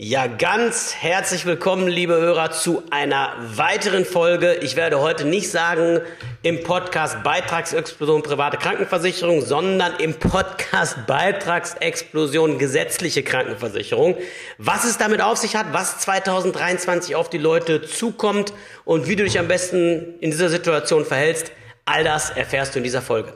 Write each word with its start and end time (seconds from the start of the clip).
Ja, 0.00 0.28
ganz 0.28 0.94
herzlich 0.94 1.44
willkommen, 1.44 1.88
liebe 1.88 2.14
Hörer, 2.14 2.52
zu 2.52 2.84
einer 2.90 3.34
weiteren 3.56 4.04
Folge. 4.04 4.54
Ich 4.60 4.76
werde 4.76 5.00
heute 5.00 5.24
nicht 5.24 5.50
sagen 5.50 6.00
im 6.42 6.62
Podcast 6.62 7.24
Beitragsexplosion 7.24 8.22
private 8.22 8.58
Krankenversicherung, 8.58 9.40
sondern 9.40 9.96
im 9.98 10.14
Podcast 10.14 11.04
Beitragsexplosion 11.08 12.58
gesetzliche 12.58 13.24
Krankenversicherung. 13.24 14.16
Was 14.58 14.84
es 14.84 14.98
damit 14.98 15.20
auf 15.20 15.38
sich 15.38 15.56
hat, 15.56 15.72
was 15.72 15.98
2023 15.98 17.16
auf 17.16 17.28
die 17.28 17.38
Leute 17.38 17.82
zukommt 17.82 18.52
und 18.84 19.08
wie 19.08 19.16
du 19.16 19.24
dich 19.24 19.36
am 19.36 19.48
besten 19.48 20.14
in 20.20 20.30
dieser 20.30 20.48
Situation 20.48 21.06
verhältst, 21.06 21.50
all 21.86 22.04
das 22.04 22.30
erfährst 22.30 22.76
du 22.76 22.78
in 22.78 22.84
dieser 22.84 23.02
Folge. 23.02 23.32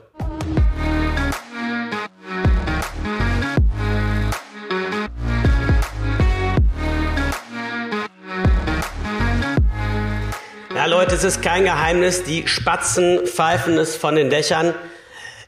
Leute, 11.02 11.16
es 11.16 11.24
ist 11.24 11.42
kein 11.42 11.64
Geheimnis. 11.64 12.22
Die 12.22 12.46
Spatzen 12.46 13.26
pfeifen 13.26 13.76
es 13.76 13.96
von 13.96 14.14
den 14.14 14.30
Dächern. 14.30 14.72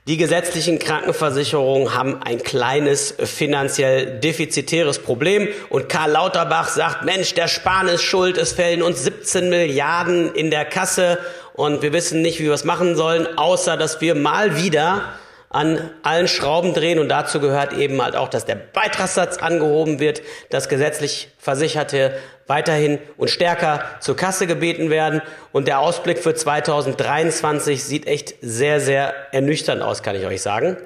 Die 0.08 0.16
gesetzlichen 0.16 0.80
Krankenversicherungen 0.80 1.94
haben 1.94 2.20
ein 2.20 2.42
kleines 2.42 3.14
finanziell 3.22 4.18
defizitäres 4.18 4.98
Problem 4.98 5.46
und 5.68 5.88
Karl 5.88 6.10
Lauterbach 6.10 6.66
sagt, 6.66 7.04
Mensch, 7.04 7.34
der 7.34 7.46
Spahn 7.46 7.86
ist 7.86 8.02
schuld, 8.02 8.36
es 8.36 8.50
fehlen 8.50 8.82
uns 8.82 9.04
17 9.04 9.48
Milliarden 9.48 10.34
in 10.34 10.50
der 10.50 10.64
Kasse 10.64 11.20
und 11.52 11.82
wir 11.82 11.92
wissen 11.92 12.20
nicht, 12.20 12.40
wie 12.40 12.46
wir 12.46 12.52
es 12.52 12.64
machen 12.64 12.96
sollen, 12.96 13.38
außer 13.38 13.76
dass 13.76 14.00
wir 14.00 14.16
mal 14.16 14.56
wieder 14.60 15.02
an 15.54 15.88
allen 16.02 16.26
Schrauben 16.26 16.74
drehen 16.74 16.98
und 16.98 17.08
dazu 17.08 17.38
gehört 17.38 17.72
eben 17.74 18.02
halt 18.02 18.16
auch, 18.16 18.28
dass 18.28 18.44
der 18.44 18.56
Beitragssatz 18.56 19.38
angehoben 19.38 20.00
wird, 20.00 20.20
dass 20.50 20.68
gesetzlich 20.68 21.28
Versicherte 21.38 22.16
weiterhin 22.48 22.98
und 23.16 23.30
stärker 23.30 23.84
zur 24.00 24.16
Kasse 24.16 24.48
gebeten 24.48 24.90
werden 24.90 25.22
und 25.52 25.68
der 25.68 25.78
Ausblick 25.78 26.18
für 26.18 26.34
2023 26.34 27.84
sieht 27.84 28.08
echt 28.08 28.34
sehr, 28.42 28.80
sehr 28.80 29.14
ernüchternd 29.32 29.80
aus, 29.80 30.02
kann 30.02 30.16
ich 30.16 30.26
euch 30.26 30.42
sagen. 30.42 30.76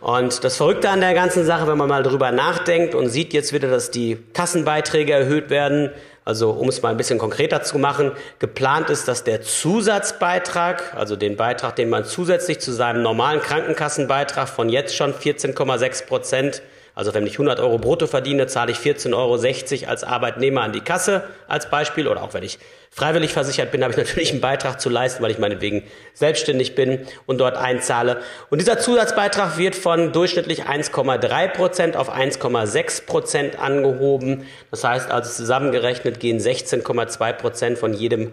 Und 0.00 0.44
das 0.44 0.56
Verrückte 0.56 0.90
an 0.90 1.00
der 1.00 1.14
ganzen 1.14 1.44
Sache, 1.44 1.66
wenn 1.66 1.76
man 1.76 1.88
mal 1.88 2.04
drüber 2.04 2.30
nachdenkt 2.30 2.94
und 2.94 3.08
sieht 3.08 3.32
jetzt 3.32 3.52
wieder, 3.52 3.68
dass 3.68 3.90
die 3.90 4.16
Kassenbeiträge 4.32 5.12
erhöht 5.12 5.50
werden, 5.50 5.90
also 6.28 6.50
um 6.50 6.68
es 6.68 6.82
mal 6.82 6.90
ein 6.90 6.98
bisschen 6.98 7.18
konkreter 7.18 7.62
zu 7.62 7.78
machen, 7.78 8.12
geplant 8.38 8.90
ist, 8.90 9.08
dass 9.08 9.24
der 9.24 9.40
Zusatzbeitrag, 9.40 10.94
also 10.94 11.16
den 11.16 11.36
Beitrag, 11.36 11.74
den 11.76 11.88
man 11.88 12.04
zusätzlich 12.04 12.60
zu 12.60 12.70
seinem 12.70 13.00
normalen 13.00 13.40
Krankenkassenbeitrag 13.40 14.46
von 14.46 14.68
jetzt 14.68 14.94
schon 14.94 15.14
14,6 15.14 16.04
Prozent 16.04 16.62
also 16.98 17.14
wenn 17.14 17.28
ich 17.28 17.34
100 17.34 17.60
Euro 17.60 17.78
brutto 17.78 18.08
verdiene, 18.08 18.48
zahle 18.48 18.72
ich 18.72 18.78
14,60 18.78 19.14
Euro 19.14 19.88
als 19.88 20.02
Arbeitnehmer 20.02 20.62
an 20.62 20.72
die 20.72 20.80
Kasse 20.80 21.22
als 21.46 21.70
Beispiel. 21.70 22.08
Oder 22.08 22.24
auch 22.24 22.34
wenn 22.34 22.42
ich 22.42 22.58
freiwillig 22.90 23.32
versichert 23.32 23.70
bin, 23.70 23.82
habe 23.84 23.92
ich 23.92 23.96
natürlich 23.96 24.32
einen 24.32 24.40
Beitrag 24.40 24.80
zu 24.80 24.90
leisten, 24.90 25.22
weil 25.22 25.30
ich 25.30 25.38
meinetwegen 25.38 25.84
selbstständig 26.12 26.74
bin 26.74 27.06
und 27.26 27.38
dort 27.38 27.56
einzahle. 27.56 28.20
Und 28.50 28.60
dieser 28.60 28.80
Zusatzbeitrag 28.80 29.58
wird 29.58 29.76
von 29.76 30.12
durchschnittlich 30.12 30.64
1,3 30.64 31.48
Prozent 31.52 31.96
auf 31.96 32.12
1,6 32.12 33.06
Prozent 33.06 33.60
angehoben. 33.60 34.44
Das 34.72 34.82
heißt 34.82 35.08
also 35.08 35.30
zusammengerechnet 35.30 36.18
gehen 36.18 36.40
16,2 36.40 37.32
Prozent 37.34 37.78
von 37.78 37.94
jedem 37.94 38.32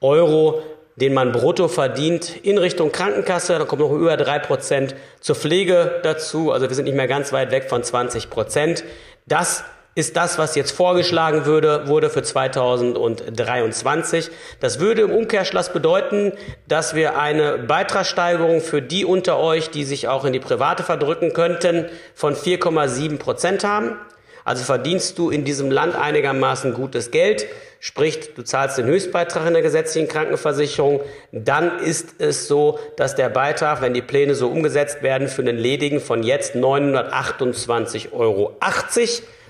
Euro 0.00 0.62
den 0.96 1.14
man 1.14 1.32
brutto 1.32 1.68
verdient, 1.68 2.36
in 2.36 2.58
Richtung 2.58 2.90
Krankenkasse. 2.90 3.58
Da 3.58 3.64
kommt 3.64 3.82
noch 3.82 3.92
über 3.92 4.16
drei 4.16 4.38
Prozent 4.38 4.94
zur 5.20 5.36
Pflege 5.36 6.00
dazu. 6.02 6.52
Also 6.52 6.68
wir 6.68 6.74
sind 6.74 6.86
nicht 6.86 6.96
mehr 6.96 7.08
ganz 7.08 7.32
weit 7.32 7.50
weg 7.50 7.68
von 7.68 7.82
20 7.82 8.30
Prozent. 8.30 8.84
Das 9.26 9.64
ist 9.94 10.16
das, 10.16 10.38
was 10.38 10.56
jetzt 10.56 10.72
vorgeschlagen 10.72 11.46
würde, 11.46 11.88
wurde 11.88 12.10
für 12.10 12.22
2023. 12.22 14.30
Das 14.60 14.78
würde 14.78 15.02
im 15.02 15.10
Umkehrschluss 15.10 15.70
bedeuten, 15.70 16.32
dass 16.68 16.94
wir 16.94 17.18
eine 17.18 17.58
Beitragssteigerung 17.58 18.60
für 18.60 18.82
die 18.82 19.06
unter 19.06 19.38
euch, 19.38 19.70
die 19.70 19.84
sich 19.84 20.08
auch 20.08 20.26
in 20.26 20.34
die 20.34 20.38
Private 20.38 20.82
verdrücken 20.82 21.32
könnten, 21.32 21.86
von 22.14 22.34
4,7 22.34 23.18
Prozent 23.18 23.64
haben. 23.64 23.96
Also 24.46 24.62
verdienst 24.62 25.18
du 25.18 25.28
in 25.30 25.44
diesem 25.44 25.72
Land 25.72 25.96
einigermaßen 25.96 26.72
gutes 26.72 27.10
Geld, 27.10 27.46
sprich 27.80 28.32
du 28.34 28.42
zahlst 28.44 28.78
den 28.78 28.86
Höchstbeitrag 28.86 29.44
in 29.44 29.54
der 29.54 29.62
gesetzlichen 29.62 30.06
Krankenversicherung, 30.06 31.00
dann 31.32 31.80
ist 31.80 32.20
es 32.20 32.46
so, 32.46 32.78
dass 32.96 33.16
der 33.16 33.28
Beitrag, 33.28 33.80
wenn 33.82 33.92
die 33.92 34.02
Pläne 34.02 34.36
so 34.36 34.46
umgesetzt 34.46 35.02
werden, 35.02 35.26
für 35.26 35.42
den 35.42 35.56
Ledigen 35.56 35.98
von 35.98 36.22
jetzt 36.22 36.54
928,80 36.54 38.12
Euro 38.12 38.56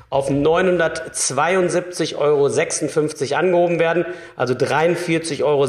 auf 0.09 0.31
972,56 0.31 2.17
Euro 2.17 2.47
angehoben 3.37 3.78
werden, 3.78 4.07
also 4.34 4.55
43,76 4.55 5.43
Euro 5.43 5.65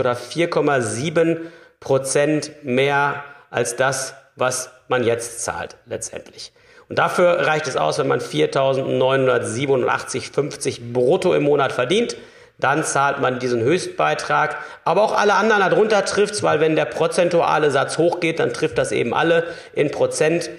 oder 0.00 0.12
4,7 0.12 1.38
Prozent 1.80 2.50
mehr 2.62 3.24
als 3.48 3.76
das, 3.76 4.12
was 4.36 4.68
man 4.88 5.04
jetzt 5.04 5.42
zahlt 5.42 5.76
letztendlich. 5.86 6.52
Und 6.88 6.98
dafür 6.98 7.46
reicht 7.46 7.68
es 7.68 7.76
aus, 7.76 7.98
wenn 7.98 8.08
man 8.08 8.20
4.987,50 8.20 10.92
brutto 10.92 11.34
im 11.34 11.44
Monat 11.44 11.72
verdient. 11.72 12.16
Dann 12.58 12.84
zahlt 12.84 13.20
man 13.20 13.38
diesen 13.38 13.62
Höchstbeitrag. 13.62 14.58
Aber 14.84 15.02
auch 15.02 15.16
alle 15.16 15.34
anderen 15.34 15.60
darunter 15.60 16.04
trifft's, 16.04 16.42
weil 16.42 16.60
wenn 16.60 16.76
der 16.76 16.84
prozentuale 16.84 17.70
Satz 17.70 17.96
hochgeht, 17.98 18.38
dann 18.38 18.52
trifft 18.52 18.78
das 18.78 18.92
eben 18.92 19.14
alle 19.14 19.44
in 19.74 19.90
Prozent 19.90 20.50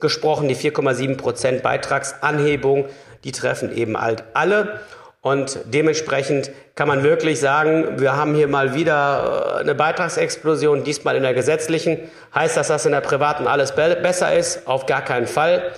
gesprochen. 0.00 0.48
Die 0.48 0.56
4,7 0.56 1.16
Prozent 1.16 1.62
Beitragsanhebung, 1.62 2.86
die 3.24 3.32
treffen 3.32 3.74
eben 3.74 3.98
halt 4.00 4.24
alle. 4.34 4.80
Und 5.26 5.58
dementsprechend 5.64 6.52
kann 6.76 6.86
man 6.86 7.02
wirklich 7.02 7.40
sagen, 7.40 7.98
wir 7.98 8.16
haben 8.16 8.36
hier 8.36 8.46
mal 8.46 8.76
wieder 8.76 9.56
äh, 9.56 9.60
eine 9.62 9.74
Beitragsexplosion, 9.74 10.84
diesmal 10.84 11.16
in 11.16 11.24
der 11.24 11.34
gesetzlichen. 11.34 11.98
Heißt 12.32 12.56
das, 12.56 12.68
dass 12.68 12.86
in 12.86 12.92
der 12.92 13.00
privaten 13.00 13.48
alles 13.48 13.72
be 13.72 13.98
besser 14.00 14.32
ist? 14.36 14.68
Auf 14.68 14.86
gar 14.86 15.02
keinen 15.02 15.26
Fall. 15.26 15.72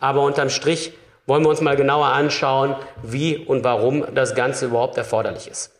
Aber 0.00 0.22
unterm 0.22 0.48
Strich 0.48 0.94
wollen 1.26 1.42
wir 1.42 1.50
uns 1.50 1.60
mal 1.60 1.76
genauer 1.76 2.06
anschauen, 2.06 2.76
wie 3.02 3.36
und 3.36 3.62
warum 3.62 4.06
das 4.14 4.34
Ganze 4.34 4.64
überhaupt 4.64 4.96
erforderlich 4.96 5.50
ist. 5.50 5.72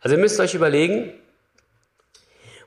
Also 0.00 0.16
ihr 0.16 0.22
müsst 0.22 0.40
euch 0.40 0.54
überlegen, 0.54 1.12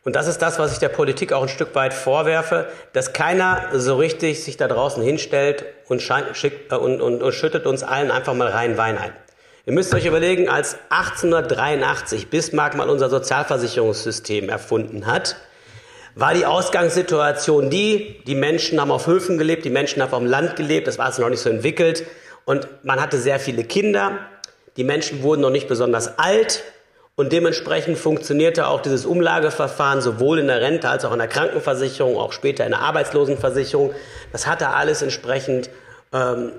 und 0.03 0.15
das 0.15 0.27
ist 0.27 0.39
das, 0.39 0.59
was 0.59 0.71
ich 0.71 0.77
der 0.77 0.89
Politik 0.89 1.33
auch 1.33 1.41
ein 1.41 1.49
Stück 1.49 1.73
weit 1.73 1.95
vorwerfe, 1.95 2.67
dass 2.93 3.11
keiner 3.11 3.69
so 3.73 3.95
richtig 3.95 4.43
sich 4.43 4.55
da 4.55 4.67
draußen 4.67 5.01
hinstellt 5.01 5.65
und, 5.87 5.99
schickt, 5.99 6.71
äh, 6.71 6.75
und, 6.75 7.01
und, 7.01 7.23
und 7.23 7.33
schüttet 7.33 7.65
uns 7.65 7.81
allen 7.81 8.11
einfach 8.11 8.35
mal 8.35 8.49
rein 8.49 8.77
Wein 8.77 8.99
ein. 8.99 9.11
Ihr 9.67 9.73
müsst 9.73 9.95
euch 9.95 10.05
überlegen, 10.05 10.47
als 10.47 10.77
1883 10.89 12.29
Bismarck 12.29 12.75
mal 12.75 12.87
unser 12.87 13.09
Sozialversicherungssystem 13.09 14.47
erfunden 14.47 15.07
hat, 15.07 15.37
war 16.13 16.35
die 16.35 16.45
Ausgangssituation 16.45 17.71
die, 17.71 18.21
die 18.27 18.35
Menschen 18.35 18.79
haben 18.79 18.91
auf 18.91 19.07
Höfen 19.07 19.39
gelebt, 19.39 19.65
die 19.65 19.71
Menschen 19.71 20.03
haben 20.03 20.13
auf 20.13 20.19
dem 20.19 20.27
Land 20.27 20.55
gelebt, 20.55 20.85
das 20.85 20.99
war 20.99 21.09
es 21.09 21.17
noch 21.17 21.29
nicht 21.29 21.39
so 21.39 21.49
entwickelt 21.49 22.05
und 22.45 22.67
man 22.83 23.01
hatte 23.01 23.17
sehr 23.17 23.39
viele 23.39 23.63
Kinder, 23.63 24.19
die 24.77 24.83
Menschen 24.83 25.23
wurden 25.23 25.41
noch 25.41 25.49
nicht 25.49 25.67
besonders 25.67 26.19
alt 26.19 26.63
und 27.15 27.33
dementsprechend 27.33 27.97
funktionierte 27.97 28.67
auch 28.67 28.81
dieses 28.81 29.03
Umlageverfahren 29.07 29.99
sowohl 29.99 30.37
in 30.37 30.47
der 30.47 30.61
Rente 30.61 30.89
als 30.89 31.05
auch 31.05 31.11
in 31.11 31.17
der 31.17 31.27
Krankenversicherung, 31.27 32.17
auch 32.17 32.33
später 32.33 32.65
in 32.65 32.71
der 32.71 32.81
Arbeitslosenversicherung. 32.81 33.95
Das 34.31 34.45
hatte 34.45 34.69
alles 34.69 35.01
entsprechend 35.01 35.71
ähm, 36.13 36.51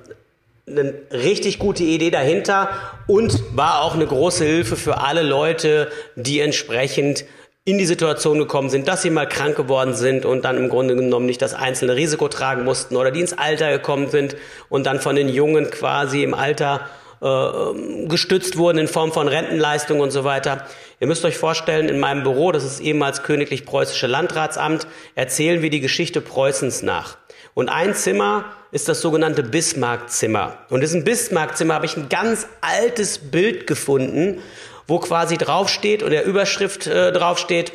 eine 0.68 0.94
richtig 1.12 1.58
gute 1.58 1.84
Idee 1.84 2.10
dahinter 2.10 2.68
und 3.06 3.40
war 3.56 3.82
auch 3.82 3.94
eine 3.94 4.06
große 4.06 4.44
Hilfe 4.44 4.76
für 4.76 4.98
alle 4.98 5.22
Leute, 5.22 5.90
die 6.16 6.40
entsprechend 6.40 7.24
in 7.64 7.78
die 7.78 7.86
Situation 7.86 8.38
gekommen 8.38 8.70
sind, 8.70 8.88
dass 8.88 9.02
sie 9.02 9.10
mal 9.10 9.28
krank 9.28 9.56
geworden 9.56 9.94
sind 9.94 10.24
und 10.24 10.44
dann 10.44 10.56
im 10.56 10.68
Grunde 10.68 10.94
genommen 10.96 11.26
nicht 11.26 11.42
das 11.42 11.54
einzelne 11.54 11.96
Risiko 11.96 12.28
tragen 12.28 12.64
mussten 12.64 12.96
oder 12.96 13.10
die 13.10 13.20
ins 13.20 13.36
Alter 13.36 13.70
gekommen 13.70 14.08
sind 14.08 14.36
und 14.68 14.86
dann 14.86 15.00
von 15.00 15.16
den 15.16 15.28
Jungen 15.28 15.70
quasi 15.70 16.22
im 16.22 16.34
Alter 16.34 16.88
äh, 17.20 18.06
gestützt 18.06 18.56
wurden 18.56 18.78
in 18.78 18.88
Form 18.88 19.12
von 19.12 19.28
Rentenleistungen 19.28 20.02
und 20.02 20.10
so 20.10 20.24
weiter. 20.24 20.66
Ihr 21.00 21.06
müsst 21.06 21.24
euch 21.24 21.36
vorstellen, 21.36 21.88
in 21.88 22.00
meinem 22.00 22.22
Büro, 22.24 22.52
das 22.52 22.64
ist 22.64 22.80
ehemals 22.80 23.22
Königlich 23.22 23.66
Preußische 23.66 24.06
Landratsamt, 24.06 24.86
erzählen 25.14 25.62
wir 25.62 25.70
die 25.70 25.80
Geschichte 25.80 26.20
Preußens 26.20 26.82
nach. 26.82 27.18
Und 27.54 27.68
ein 27.68 27.94
Zimmer 27.94 28.44
ist 28.76 28.88
das 28.90 29.00
sogenannte 29.00 29.42
Bismarck-Zimmer. 29.42 30.58
Und 30.68 30.76
in 30.76 30.80
diesem 30.82 31.02
Bismarck-Zimmer 31.02 31.74
habe 31.74 31.86
ich 31.86 31.96
ein 31.96 32.10
ganz 32.10 32.46
altes 32.60 33.18
Bild 33.18 33.66
gefunden, 33.66 34.42
wo 34.86 34.98
quasi 34.98 35.38
draufsteht 35.38 36.02
und 36.02 36.10
der 36.10 36.26
Überschrift 36.26 36.86
äh, 36.86 37.10
draufsteht, 37.10 37.72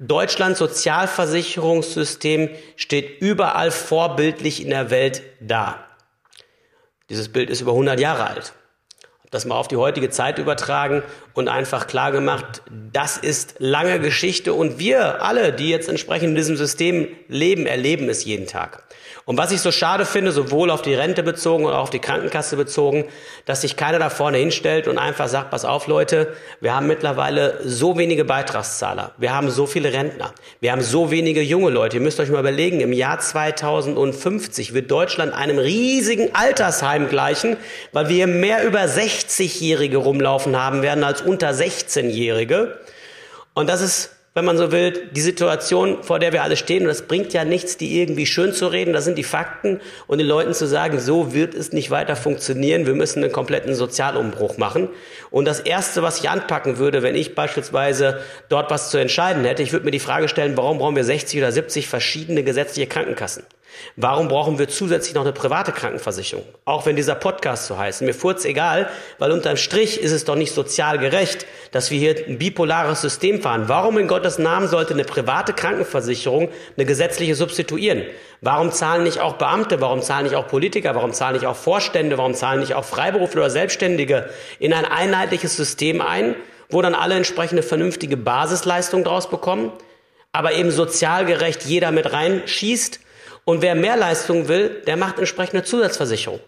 Deutschlands 0.00 0.58
Sozialversicherungssystem 0.58 2.50
steht 2.74 3.20
überall 3.20 3.70
vorbildlich 3.70 4.60
in 4.60 4.70
der 4.70 4.90
Welt 4.90 5.22
da. 5.38 5.86
Dieses 7.08 7.28
Bild 7.28 7.48
ist 7.48 7.60
über 7.60 7.70
100 7.70 8.00
Jahre 8.00 8.26
alt. 8.26 8.52
Das 9.32 9.46
mal 9.46 9.56
auf 9.56 9.66
die 9.66 9.76
heutige 9.76 10.10
Zeit 10.10 10.38
übertragen 10.38 11.02
und 11.32 11.48
einfach 11.48 11.86
klar 11.86 12.12
gemacht, 12.12 12.62
das 12.92 13.16
ist 13.16 13.56
lange 13.58 13.98
Geschichte 13.98 14.52
und 14.52 14.78
wir 14.78 15.22
alle, 15.22 15.52
die 15.52 15.70
jetzt 15.70 15.88
entsprechend 15.88 16.28
in 16.28 16.34
diesem 16.36 16.56
System 16.56 17.08
leben, 17.28 17.66
erleben 17.66 18.08
es 18.10 18.24
jeden 18.24 18.46
Tag. 18.46 18.84
Und 19.24 19.38
was 19.38 19.52
ich 19.52 19.60
so 19.60 19.70
schade 19.70 20.04
finde, 20.04 20.32
sowohl 20.32 20.70
auf 20.70 20.82
die 20.82 20.94
Rente 20.94 21.22
bezogen 21.22 21.64
und 21.64 21.72
auch 21.72 21.82
auf 21.82 21.90
die 21.90 22.00
Krankenkasse 22.00 22.56
bezogen, 22.56 23.04
dass 23.44 23.60
sich 23.60 23.76
keiner 23.76 24.00
da 24.00 24.10
vorne 24.10 24.38
hinstellt 24.38 24.88
und 24.88 24.98
einfach 24.98 25.28
sagt, 25.28 25.50
pass 25.50 25.64
auf 25.64 25.86
Leute, 25.86 26.34
wir 26.60 26.74
haben 26.74 26.88
mittlerweile 26.88 27.60
so 27.64 27.96
wenige 27.96 28.24
Beitragszahler, 28.24 29.12
wir 29.18 29.32
haben 29.32 29.48
so 29.48 29.66
viele 29.66 29.92
Rentner, 29.92 30.32
wir 30.58 30.72
haben 30.72 30.82
so 30.82 31.12
wenige 31.12 31.40
junge 31.40 31.70
Leute. 31.70 31.98
Ihr 31.98 32.02
müsst 32.02 32.18
euch 32.18 32.30
mal 32.30 32.40
überlegen, 32.40 32.80
im 32.80 32.92
Jahr 32.92 33.20
2050 33.20 34.74
wird 34.74 34.90
Deutschland 34.90 35.32
einem 35.32 35.58
riesigen 35.58 36.34
Altersheim 36.34 37.08
gleichen, 37.08 37.56
weil 37.92 38.08
wir 38.08 38.26
mehr 38.26 38.64
über 38.64 38.88
60-Jährige 39.26 39.96
rumlaufen 39.98 40.56
haben 40.56 40.82
werden 40.82 41.04
als 41.04 41.22
unter 41.22 41.50
16-Jährige. 41.50 42.78
Und 43.54 43.68
das 43.68 43.80
ist 43.80 44.10
wenn 44.34 44.46
man 44.46 44.56
so 44.56 44.72
will, 44.72 45.10
die 45.14 45.20
Situation, 45.20 46.02
vor 46.02 46.18
der 46.18 46.32
wir 46.32 46.42
alle 46.42 46.56
stehen. 46.56 46.82
Und 46.82 46.88
das 46.88 47.02
bringt 47.02 47.34
ja 47.34 47.44
nichts, 47.44 47.76
die 47.76 48.00
irgendwie 48.00 48.24
schön 48.24 48.54
zu 48.54 48.66
reden. 48.68 48.94
Das 48.94 49.04
sind 49.04 49.18
die 49.18 49.24
Fakten. 49.24 49.80
Und 50.06 50.18
den 50.18 50.26
Leuten 50.26 50.54
zu 50.54 50.66
sagen, 50.66 51.00
so 51.00 51.34
wird 51.34 51.54
es 51.54 51.72
nicht 51.72 51.90
weiter 51.90 52.16
funktionieren. 52.16 52.86
Wir 52.86 52.94
müssen 52.94 53.22
einen 53.22 53.32
kompletten 53.32 53.74
Sozialumbruch 53.74 54.56
machen. 54.56 54.88
Und 55.30 55.44
das 55.44 55.60
Erste, 55.60 56.02
was 56.02 56.20
ich 56.20 56.30
anpacken 56.30 56.78
würde, 56.78 57.02
wenn 57.02 57.14
ich 57.14 57.34
beispielsweise 57.34 58.20
dort 58.48 58.70
was 58.70 58.90
zu 58.90 58.96
entscheiden 58.96 59.44
hätte, 59.44 59.62
ich 59.62 59.72
würde 59.72 59.84
mir 59.84 59.90
die 59.90 60.00
Frage 60.00 60.28
stellen, 60.28 60.56
warum 60.56 60.78
brauchen 60.78 60.96
wir 60.96 61.04
60 61.04 61.38
oder 61.38 61.52
70 61.52 61.86
verschiedene 61.86 62.42
gesetzliche 62.42 62.86
Krankenkassen? 62.86 63.42
Warum 63.96 64.28
brauchen 64.28 64.58
wir 64.58 64.68
zusätzlich 64.68 65.14
noch 65.14 65.22
eine 65.22 65.32
private 65.32 65.72
Krankenversicherung? 65.72 66.44
Auch 66.64 66.86
wenn 66.86 66.96
dieser 66.96 67.14
Podcast 67.14 67.66
so 67.66 67.76
heißt. 67.76 68.02
Mir 68.02 68.14
furz 68.14 68.44
egal, 68.44 68.88
weil 69.18 69.32
unterm 69.32 69.56
Strich 69.56 70.00
ist 70.00 70.12
es 70.12 70.24
doch 70.24 70.36
nicht 70.36 70.52
sozial 70.52 70.98
gerecht, 70.98 71.46
dass 71.72 71.90
wir 71.90 71.98
hier 71.98 72.24
ein 72.26 72.38
bipolares 72.38 73.00
System 73.00 73.42
fahren. 73.42 73.64
Warum 73.66 73.98
in 73.98 74.08
Gottes 74.08 74.38
Namen 74.38 74.68
sollte 74.68 74.94
eine 74.94 75.04
private 75.04 75.52
Krankenversicherung 75.52 76.48
eine 76.76 76.86
gesetzliche 76.86 77.34
substituieren? 77.34 78.02
Warum 78.40 78.72
zahlen 78.72 79.04
nicht 79.04 79.20
auch 79.20 79.34
Beamte? 79.34 79.80
Warum 79.80 80.02
zahlen 80.02 80.24
nicht 80.24 80.36
auch 80.36 80.48
Politiker? 80.48 80.94
Warum 80.94 81.12
zahlen 81.12 81.34
nicht 81.34 81.46
auch 81.46 81.56
Vorstände? 81.56 82.18
Warum 82.18 82.34
zahlen 82.34 82.60
nicht 82.60 82.74
auch 82.74 82.84
Freiberufler 82.84 83.42
oder 83.42 83.50
Selbstständige 83.50 84.28
in 84.58 84.72
ein 84.72 84.84
einheitliches 84.84 85.56
System 85.56 86.00
ein, 86.00 86.34
wo 86.68 86.82
dann 86.82 86.94
alle 86.94 87.14
entsprechende 87.14 87.62
vernünftige 87.62 88.16
Basisleistungen 88.16 89.04
draus 89.04 89.30
bekommen, 89.30 89.70
aber 90.32 90.54
eben 90.54 90.70
sozial 90.70 91.24
gerecht 91.24 91.64
jeder 91.64 91.92
mit 91.92 92.12
reinschießt? 92.12 93.00
Und 93.44 93.62
wer 93.62 93.74
mehr 93.74 93.96
Leistung 93.96 94.48
will, 94.48 94.82
der 94.86 94.96
macht 94.96 95.18
entsprechende 95.18 95.64
Zusatzversicherung. 95.64 96.40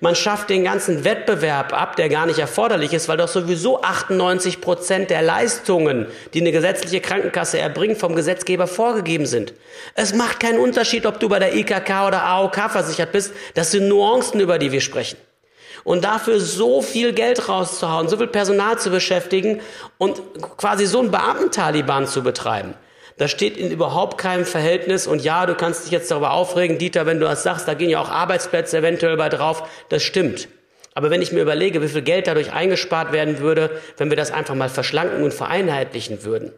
Man 0.00 0.14
schafft 0.14 0.50
den 0.50 0.64
ganzen 0.64 1.04
Wettbewerb 1.04 1.72
ab, 1.72 1.96
der 1.96 2.08
gar 2.08 2.26
nicht 2.26 2.38
erforderlich 2.38 2.92
ist, 2.92 3.08
weil 3.08 3.18
doch 3.18 3.28
sowieso 3.28 3.82
98 3.82 4.60
Prozent 4.60 5.10
der 5.10 5.22
Leistungen, 5.22 6.06
die 6.34 6.40
eine 6.40 6.50
gesetzliche 6.50 7.00
Krankenkasse 7.00 7.58
erbringt, 7.58 7.98
vom 7.98 8.14
Gesetzgeber 8.16 8.66
vorgegeben 8.66 9.26
sind. 9.26 9.54
Es 9.94 10.14
macht 10.14 10.40
keinen 10.40 10.58
Unterschied, 10.58 11.06
ob 11.06 11.20
du 11.20 11.28
bei 11.28 11.38
der 11.38 11.54
IKK 11.54 12.06
oder 12.06 12.24
AOK 12.24 12.70
versichert 12.70 13.12
bist. 13.12 13.32
Das 13.54 13.70
sind 13.70 13.88
Nuancen, 13.88 14.40
über 14.40 14.58
die 14.58 14.72
wir 14.72 14.80
sprechen. 14.80 15.18
Und 15.84 16.04
dafür 16.04 16.40
so 16.40 16.82
viel 16.82 17.12
Geld 17.12 17.48
rauszuhauen, 17.48 18.08
so 18.08 18.16
viel 18.16 18.26
Personal 18.26 18.78
zu 18.78 18.90
beschäftigen 18.90 19.60
und 19.98 20.20
quasi 20.56 20.86
so 20.86 20.98
einen 20.98 21.12
Beamtentaliban 21.12 22.08
zu 22.08 22.22
betreiben. 22.22 22.74
Das 23.18 23.30
steht 23.30 23.56
in 23.56 23.70
überhaupt 23.70 24.18
keinem 24.18 24.44
Verhältnis. 24.44 25.06
Und 25.06 25.24
ja, 25.24 25.46
du 25.46 25.54
kannst 25.54 25.84
dich 25.84 25.92
jetzt 25.92 26.10
darüber 26.10 26.32
aufregen, 26.32 26.78
Dieter, 26.78 27.06
wenn 27.06 27.18
du 27.18 27.26
das 27.26 27.42
sagst, 27.42 27.66
da 27.66 27.74
gehen 27.74 27.90
ja 27.90 28.00
auch 28.00 28.10
Arbeitsplätze 28.10 28.78
eventuell 28.78 29.16
bei 29.16 29.28
drauf. 29.28 29.68
Das 29.88 30.02
stimmt. 30.02 30.48
Aber 30.94 31.10
wenn 31.10 31.22
ich 31.22 31.32
mir 31.32 31.42
überlege, 31.42 31.82
wie 31.82 31.88
viel 31.88 32.02
Geld 32.02 32.26
dadurch 32.26 32.52
eingespart 32.52 33.12
werden 33.12 33.38
würde, 33.38 33.70
wenn 33.96 34.10
wir 34.10 34.16
das 34.16 34.30
einfach 34.30 34.54
mal 34.54 34.68
verschlanken 34.68 35.22
und 35.22 35.34
vereinheitlichen 35.34 36.24
würden, 36.24 36.52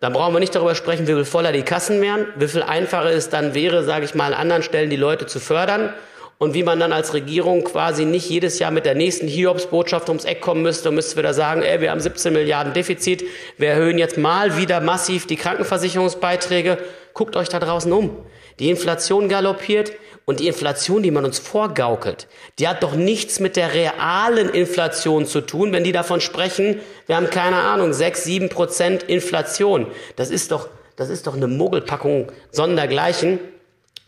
dann 0.00 0.12
brauchen 0.12 0.34
wir 0.34 0.40
nicht 0.40 0.54
darüber 0.54 0.74
sprechen, 0.74 1.06
wie 1.06 1.12
viel 1.12 1.24
voller 1.24 1.52
die 1.52 1.62
Kassen 1.62 2.00
wären, 2.00 2.26
wie 2.36 2.48
viel 2.48 2.62
einfacher 2.62 3.10
es 3.10 3.28
dann 3.28 3.54
wäre, 3.54 3.84
sage 3.84 4.04
ich 4.04 4.16
mal, 4.16 4.34
an 4.34 4.40
anderen 4.40 4.62
Stellen 4.64 4.90
die 4.90 4.96
Leute 4.96 5.26
zu 5.26 5.38
fördern 5.38 5.92
und 6.42 6.54
wie 6.54 6.64
man 6.64 6.80
dann 6.80 6.92
als 6.92 7.14
Regierung 7.14 7.62
quasi 7.62 8.04
nicht 8.04 8.28
jedes 8.28 8.58
Jahr 8.58 8.72
mit 8.72 8.84
der 8.84 8.96
nächsten 8.96 9.28
Hiobsbotschaft 9.28 10.08
ums 10.08 10.24
Eck 10.24 10.40
kommen 10.40 10.62
müsste 10.62 10.88
und 10.88 10.96
müsste 10.96 11.16
wieder 11.16 11.34
sagen, 11.34 11.62
ey, 11.62 11.80
wir 11.80 11.92
haben 11.92 12.00
17 12.00 12.32
Milliarden 12.32 12.72
Defizit, 12.72 13.24
wir 13.58 13.68
erhöhen 13.68 13.96
jetzt 13.96 14.18
mal 14.18 14.56
wieder 14.56 14.80
massiv 14.80 15.28
die 15.28 15.36
Krankenversicherungsbeiträge. 15.36 16.78
Guckt 17.14 17.36
euch 17.36 17.48
da 17.48 17.60
draußen 17.60 17.92
um. 17.92 18.16
Die 18.58 18.70
Inflation 18.70 19.28
galoppiert 19.28 19.92
und 20.24 20.40
die 20.40 20.48
Inflation, 20.48 21.04
die 21.04 21.12
man 21.12 21.24
uns 21.24 21.38
vorgaukelt, 21.38 22.26
die 22.58 22.66
hat 22.66 22.82
doch 22.82 22.96
nichts 22.96 23.38
mit 23.38 23.54
der 23.54 23.72
realen 23.72 24.48
Inflation 24.48 25.26
zu 25.26 25.42
tun, 25.42 25.70
wenn 25.70 25.84
die 25.84 25.92
davon 25.92 26.20
sprechen, 26.20 26.80
wir 27.06 27.14
haben 27.14 27.30
keine 27.30 27.58
Ahnung, 27.58 27.92
6, 27.92 28.24
7 28.24 28.48
Prozent 28.48 29.04
Inflation. 29.04 29.86
Das 30.16 30.28
ist 30.30 30.50
doch, 30.50 30.68
das 30.96 31.08
ist 31.08 31.28
doch 31.28 31.36
eine 31.36 31.46
Mogelpackung 31.46 32.32
sondergleichen. 32.50 33.38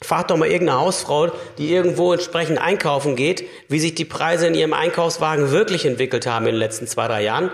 Fragt 0.05 0.31
doch 0.31 0.37
mal 0.37 0.49
irgendeine 0.49 0.81
Hausfrau, 0.81 1.33
die 1.57 1.73
irgendwo 1.73 2.13
entsprechend 2.13 2.59
einkaufen 2.59 3.17
geht, 3.17 3.45
wie 3.69 3.81
sich 3.81 3.95
die 3.95 4.05
Preise 4.05 4.47
in 4.47 4.55
ihrem 4.55 4.75
Einkaufswagen 4.75 5.51
wirklich 5.51 5.87
entwickelt 5.87 6.27
haben 6.27 6.45
in 6.47 6.53
den 6.53 6.59
letzten 6.59 6.87
zwei, 6.87 7.09
drei 7.09 7.23
Jahren. 7.23 7.51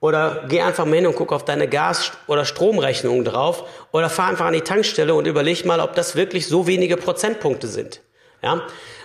Oder 0.00 0.46
geh 0.48 0.62
einfach 0.62 0.84
mal 0.84 0.96
hin 0.96 1.06
und 1.06 1.14
guck 1.14 1.32
auf 1.32 1.44
deine 1.44 1.68
Gas- 1.68 2.10
oder 2.26 2.44
Stromrechnung 2.44 3.22
drauf. 3.24 3.68
Oder 3.92 4.10
fahr 4.10 4.30
einfach 4.30 4.46
an 4.46 4.52
die 4.52 4.62
Tankstelle 4.62 5.14
und 5.14 5.28
überleg 5.28 5.64
mal, 5.64 5.78
ob 5.78 5.94
das 5.94 6.16
wirklich 6.16 6.48
so 6.48 6.66
wenige 6.66 6.96
Prozentpunkte 6.96 7.68
sind. 7.68 8.00
Ja? 8.42 8.62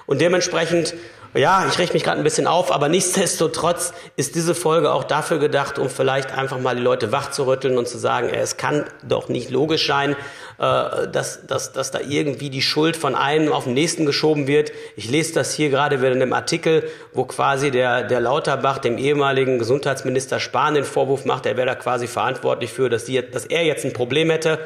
Und 0.07 0.19
dementsprechend 0.19 0.95
ja, 1.33 1.65
ich 1.68 1.77
richte 1.77 1.94
mich 1.94 2.03
gerade 2.03 2.19
ein 2.19 2.24
bisschen 2.24 2.47
auf, 2.47 2.71
aber 2.71 2.89
nichtsdestotrotz 2.89 3.94
ist 4.15 4.35
diese 4.35 4.56
Folge 4.56 4.91
auch 4.91 5.03
dafür 5.03 5.39
gedacht, 5.39 5.77
um 5.77 5.89
vielleicht 5.89 6.31
einfach 6.31 6.59
mal 6.59 6.75
die 6.75 6.81
Leute 6.81 7.12
wachzurütteln 7.12 7.77
und 7.77 7.88
zu 7.88 7.97
sagen, 7.97 8.29
es 8.29 8.57
kann 8.57 8.85
doch 9.07 9.29
nicht 9.29 9.50
logisch 9.50 9.85
sein, 9.88 10.15
äh, 10.59 11.07
dass, 11.07 11.45
dass, 11.45 11.74
dass 11.74 11.91
da 11.91 12.00
irgendwie 12.00 12.50
die 12.50 12.62
Schuld 12.62 12.97
von 12.97 13.15
einem 13.15 13.51
auf 13.51 13.65
den 13.65 13.74
nächsten 13.74 14.06
geschoben 14.06 14.47
wird. 14.47 14.71
Ich 14.95 15.09
lese 15.09 15.33
das 15.33 15.53
hier 15.53 15.69
gerade 15.69 16.00
wieder 16.00 16.12
in 16.12 16.21
einem 16.21 16.33
Artikel, 16.33 16.89
wo 17.13 17.25
quasi 17.25 17.71
der, 17.71 18.03
der 18.03 18.19
Lauterbach 18.19 18.77
dem 18.80 18.97
ehemaligen 18.97 19.59
Gesundheitsminister 19.59 20.39
Spahn 20.39 20.73
den 20.73 20.85
Vorwurf 20.85 21.25
macht, 21.25 21.45
er 21.45 21.57
wäre 21.57 21.68
da 21.68 21.75
quasi 21.75 22.07
verantwortlich 22.07 22.71
für, 22.71 22.89
dass, 22.89 23.06
die, 23.06 23.21
dass 23.30 23.45
er 23.45 23.63
jetzt 23.63 23.85
ein 23.85 23.94
Problem 23.94 24.30
hätte, 24.30 24.59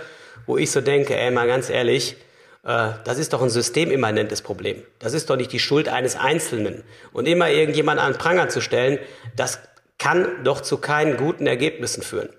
wo 0.45 0.57
ich 0.57 0.71
so 0.71 0.81
denke, 0.81 1.17
ey, 1.17 1.31
mal 1.31 1.47
ganz 1.47 1.69
ehrlich, 1.69 2.15
das 2.63 3.17
ist 3.17 3.33
doch 3.33 3.41
ein 3.41 3.49
systemimmanentes 3.49 4.43
Problem. 4.43 4.83
Das 4.99 5.13
ist 5.13 5.29
doch 5.29 5.35
nicht 5.35 5.51
die 5.51 5.59
Schuld 5.59 5.89
eines 5.89 6.15
Einzelnen. 6.15 6.83
Und 7.11 7.27
immer 7.27 7.49
irgendjemand 7.49 7.99
an 7.99 8.13
Pranger 8.13 8.49
zu 8.49 8.61
stellen, 8.61 8.99
das 9.35 9.59
kann 9.97 10.43
doch 10.43 10.61
zu 10.61 10.77
keinen 10.77 11.17
guten 11.17 11.47
Ergebnissen 11.47 12.03
führen. 12.03 12.29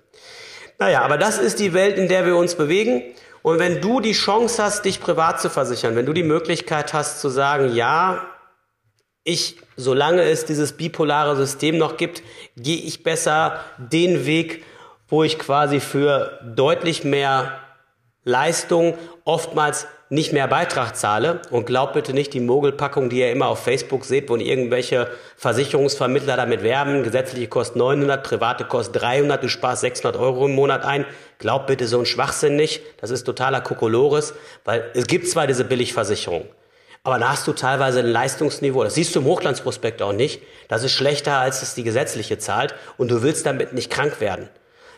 Naja, 0.79 1.01
aber 1.01 1.17
das 1.17 1.37
ist 1.37 1.59
die 1.59 1.73
Welt, 1.73 1.97
in 1.97 2.07
der 2.07 2.25
wir 2.25 2.35
uns 2.37 2.55
bewegen. 2.55 3.03
Und 3.41 3.59
wenn 3.59 3.81
du 3.81 3.99
die 3.99 4.13
Chance 4.13 4.63
hast, 4.63 4.85
dich 4.85 5.01
privat 5.01 5.41
zu 5.41 5.49
versichern, 5.49 5.95
wenn 5.95 6.05
du 6.05 6.13
die 6.13 6.23
Möglichkeit 6.23 6.93
hast 6.93 7.19
zu 7.19 7.29
sagen, 7.29 7.75
ja, 7.75 8.25
ich, 9.25 9.57
solange 9.75 10.23
es 10.23 10.45
dieses 10.45 10.73
bipolare 10.73 11.35
System 11.35 11.77
noch 11.77 11.97
gibt, 11.97 12.23
gehe 12.57 12.77
ich 12.77 13.03
besser 13.03 13.59
den 13.77 14.25
Weg, 14.25 14.63
wo 15.07 15.23
ich 15.23 15.37
quasi 15.37 15.79
für 15.79 16.39
deutlich 16.43 17.03
mehr 17.03 17.62
Leistung 18.23 18.95
oftmals 19.25 19.87
nicht 20.09 20.31
mehr 20.31 20.47
Beitrag 20.47 20.95
zahle. 20.95 21.41
Und 21.49 21.65
glaubt 21.65 21.93
bitte 21.93 22.13
nicht 22.13 22.33
die 22.33 22.39
Mogelpackung, 22.39 23.09
die 23.09 23.19
ihr 23.19 23.31
immer 23.31 23.47
auf 23.47 23.63
Facebook 23.63 24.05
seht, 24.05 24.29
wo 24.29 24.35
irgendwelche 24.35 25.09
Versicherungsvermittler 25.37 26.37
damit 26.37 26.61
werben, 26.61 27.03
gesetzliche 27.03 27.47
kostet 27.47 27.77
900, 27.77 28.23
private 28.23 28.65
kostet 28.65 29.01
300, 29.01 29.43
du 29.43 29.49
sparst 29.49 29.81
600 29.81 30.19
Euro 30.21 30.45
im 30.45 30.53
Monat 30.53 30.85
ein. 30.85 31.05
Glaubt 31.39 31.67
bitte 31.67 31.87
so 31.87 31.97
einen 31.97 32.05
Schwachsinn 32.05 32.55
nicht, 32.55 32.83
das 33.01 33.09
ist 33.09 33.23
totaler 33.23 33.61
Kokolores, 33.61 34.33
weil 34.65 34.91
es 34.93 35.07
gibt 35.07 35.27
zwar 35.27 35.47
diese 35.47 35.65
Billigversicherung, 35.65 36.45
aber 37.05 37.19
da 37.19 37.29
hast 37.29 37.45
du 37.47 37.51
teilweise 37.51 37.99
ein 37.99 38.05
Leistungsniveau, 38.05 38.83
das 38.83 38.95
siehst 38.95 39.13
du 39.13 39.19
im 39.19 39.25
Hochglanzprospekt 39.25 40.01
auch 40.01 40.13
nicht, 40.13 40.41
das 40.69 40.83
ist 40.83 40.93
schlechter, 40.93 41.39
als 41.39 41.61
es 41.61 41.75
die 41.75 41.83
gesetzliche 41.83 42.37
zahlt. 42.37 42.75
Und 42.97 43.11
du 43.11 43.23
willst 43.23 43.45
damit 43.45 43.73
nicht 43.73 43.91
krank 43.91 44.21
werden. 44.21 44.49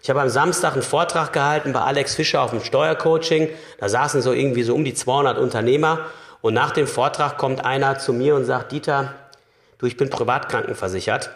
Ich 0.05 0.09
habe 0.11 0.21
am 0.21 0.29
Samstag 0.29 0.73
einen 0.73 0.83
Vortrag 0.83 1.33
gehalten 1.33 1.73
bei 1.73 1.81
Alex 1.81 2.13
Fischer 2.13 2.43
auf 2.43 2.51
dem 2.51 2.63
Steuercoaching. 2.63 3.49
Da 3.79 3.89
saßen 3.89 4.21
so 4.21 4.33
irgendwie 4.33 4.61
so 4.61 4.75
um 4.75 4.85
die 4.85 4.93
200 4.93 5.39
Unternehmer. 5.39 6.05
Und 6.41 6.53
nach 6.53 6.69
dem 6.69 6.85
Vortrag 6.85 7.39
kommt 7.39 7.65
einer 7.65 7.97
zu 7.97 8.13
mir 8.13 8.35
und 8.35 8.45
sagt, 8.45 8.71
Dieter, 8.71 9.15
du, 9.79 9.87
ich 9.87 9.97
bin 9.97 10.11
privatkrankenversichert. 10.11 11.31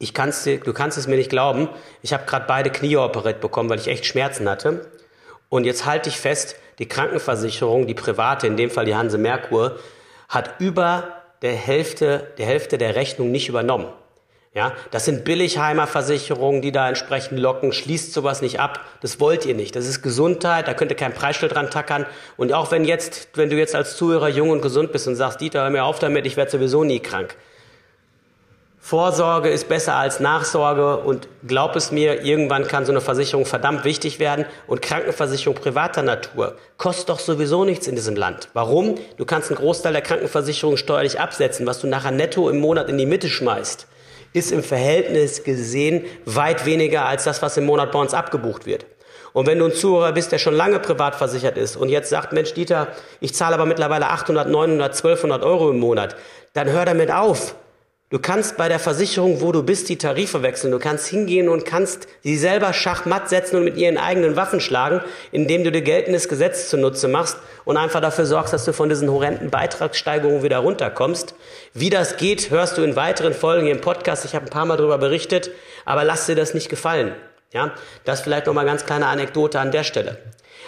Ich 0.00 0.12
kann's, 0.12 0.42
du 0.42 0.72
kannst 0.72 0.98
es 0.98 1.06
mir 1.06 1.14
nicht 1.14 1.30
glauben. 1.30 1.68
Ich 2.02 2.12
habe 2.12 2.24
gerade 2.26 2.46
beide 2.48 2.70
Knie 2.70 2.96
operiert 2.96 3.40
bekommen, 3.40 3.70
weil 3.70 3.78
ich 3.78 3.86
echt 3.86 4.06
Schmerzen 4.06 4.50
hatte. 4.50 4.90
Und 5.48 5.66
jetzt 5.66 5.86
halte 5.86 6.08
ich 6.08 6.18
fest, 6.18 6.56
die 6.80 6.88
Krankenversicherung, 6.88 7.86
die 7.86 7.94
private, 7.94 8.48
in 8.48 8.56
dem 8.56 8.70
Fall 8.70 8.86
die 8.86 8.96
Hanse 8.96 9.18
Merkur, 9.18 9.78
hat 10.28 10.56
über 10.58 11.22
der 11.42 11.54
Hälfte, 11.54 12.26
der 12.38 12.46
Hälfte 12.46 12.76
der 12.76 12.96
Rechnung 12.96 13.30
nicht 13.30 13.48
übernommen. 13.48 13.86
Ja, 14.56 14.72
das 14.90 15.04
sind 15.04 15.26
Billigheimer-Versicherungen, 15.26 16.62
die 16.62 16.72
da 16.72 16.88
entsprechend 16.88 17.38
locken. 17.38 17.74
Schließt 17.74 18.14
sowas 18.14 18.40
nicht 18.40 18.58
ab. 18.58 18.80
Das 19.02 19.20
wollt 19.20 19.44
ihr 19.44 19.54
nicht. 19.54 19.76
Das 19.76 19.86
ist 19.86 20.00
Gesundheit. 20.00 20.66
Da 20.66 20.72
könnt 20.72 20.90
ihr 20.90 20.96
kein 20.96 21.12
Preisschild 21.12 21.54
dran 21.54 21.70
tackern. 21.70 22.06
Und 22.38 22.54
auch 22.54 22.70
wenn 22.70 22.86
jetzt, 22.86 23.28
wenn 23.34 23.50
du 23.50 23.56
jetzt 23.56 23.74
als 23.74 23.98
Zuhörer 23.98 24.30
jung 24.30 24.48
und 24.48 24.62
gesund 24.62 24.92
bist 24.92 25.06
und 25.08 25.14
sagst, 25.14 25.42
Dieter, 25.42 25.60
hör 25.60 25.68
mir 25.68 25.84
auf 25.84 25.98
damit, 25.98 26.24
ich 26.24 26.38
werde 26.38 26.50
sowieso 26.50 26.84
nie 26.84 27.00
krank. 27.00 27.36
Vorsorge 28.78 29.50
ist 29.50 29.68
besser 29.68 29.96
als 29.96 30.20
Nachsorge 30.20 30.98
und 30.98 31.28
glaub 31.46 31.76
es 31.76 31.90
mir, 31.90 32.22
irgendwann 32.22 32.66
kann 32.66 32.86
so 32.86 32.92
eine 32.92 33.02
Versicherung 33.02 33.44
verdammt 33.44 33.84
wichtig 33.84 34.20
werden 34.20 34.46
und 34.68 34.80
Krankenversicherung 34.80 35.56
privater 35.56 36.02
Natur 36.02 36.56
kostet 36.78 37.08
doch 37.10 37.18
sowieso 37.18 37.64
nichts 37.64 37.88
in 37.88 37.96
diesem 37.96 38.14
Land. 38.14 38.48
Warum? 38.54 38.94
Du 39.16 39.26
kannst 39.26 39.50
einen 39.50 39.58
Großteil 39.58 39.92
der 39.92 40.02
Krankenversicherung 40.02 40.76
steuerlich 40.76 41.18
absetzen, 41.20 41.66
was 41.66 41.80
du 41.80 41.88
nachher 41.88 42.12
netto 42.12 42.48
im 42.48 42.60
Monat 42.60 42.88
in 42.88 42.96
die 42.96 43.06
Mitte 43.06 43.28
schmeißt, 43.28 43.88
ist 44.36 44.52
im 44.52 44.62
Verhältnis 44.62 45.42
gesehen 45.42 46.04
weit 46.26 46.66
weniger 46.66 47.06
als 47.06 47.24
das, 47.24 47.42
was 47.42 47.56
im 47.56 47.64
Monat 47.64 47.90
bei 47.90 47.98
uns 47.98 48.14
abgebucht 48.14 48.66
wird. 48.66 48.86
Und 49.32 49.46
wenn 49.46 49.58
du 49.58 49.66
ein 49.66 49.72
Zuhörer 49.72 50.12
bist, 50.12 50.32
der 50.32 50.38
schon 50.38 50.54
lange 50.54 50.78
privat 50.78 51.14
versichert 51.14 51.58
ist 51.58 51.76
und 51.76 51.88
jetzt 51.88 52.10
sagt, 52.10 52.32
Mensch, 52.32 52.54
Dieter, 52.54 52.88
ich 53.20 53.34
zahle 53.34 53.54
aber 53.54 53.66
mittlerweile 53.66 54.08
800, 54.08 54.48
900, 54.48 54.92
1200 54.92 55.42
Euro 55.42 55.70
im 55.70 55.78
Monat, 55.78 56.16
dann 56.52 56.70
hör 56.70 56.84
damit 56.84 57.10
auf. 57.10 57.54
Du 58.08 58.20
kannst 58.20 58.56
bei 58.56 58.68
der 58.68 58.78
Versicherung, 58.78 59.40
wo 59.40 59.50
du 59.50 59.64
bist, 59.64 59.88
die 59.88 59.98
Tarife 59.98 60.42
wechseln. 60.42 60.70
Du 60.70 60.78
kannst 60.78 61.08
hingehen 61.08 61.48
und 61.48 61.64
kannst 61.64 62.06
sie 62.22 62.36
selber 62.36 62.72
schachmatt 62.72 63.28
setzen 63.28 63.56
und 63.56 63.64
mit 63.64 63.76
ihren 63.76 63.98
eigenen 63.98 64.36
Waffen 64.36 64.60
schlagen, 64.60 65.00
indem 65.32 65.64
du 65.64 65.72
dir 65.72 65.82
geltendes 65.82 66.28
Gesetz 66.28 66.70
zunutze 66.70 67.08
machst 67.08 67.36
und 67.64 67.76
einfach 67.76 68.00
dafür 68.00 68.24
sorgst, 68.24 68.52
dass 68.52 68.64
du 68.64 68.72
von 68.72 68.88
diesen 68.88 69.10
horrenden 69.10 69.50
Beitragssteigerungen 69.50 70.44
wieder 70.44 70.58
runterkommst. 70.58 71.34
Wie 71.74 71.90
das 71.90 72.16
geht, 72.16 72.50
hörst 72.50 72.78
du 72.78 72.82
in 72.82 72.94
weiteren 72.94 73.34
Folgen 73.34 73.64
hier 73.64 73.74
im 73.74 73.80
Podcast. 73.80 74.24
Ich 74.24 74.36
habe 74.36 74.46
ein 74.46 74.50
paar 74.50 74.66
Mal 74.66 74.76
darüber 74.76 74.98
berichtet, 74.98 75.50
aber 75.84 76.04
lass 76.04 76.26
dir 76.26 76.36
das 76.36 76.54
nicht 76.54 76.68
gefallen. 76.68 77.12
Ja, 77.52 77.72
das 78.04 78.20
vielleicht 78.20 78.46
noch 78.46 78.54
mal 78.54 78.64
ganz 78.64 78.86
kleine 78.86 79.06
Anekdote 79.06 79.58
an 79.58 79.72
der 79.72 79.82
Stelle. 79.82 80.18